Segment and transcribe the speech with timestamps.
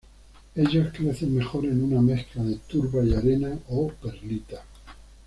[0.55, 4.63] Ellos crecen mejor en una mezcla de turba y arena o perlita.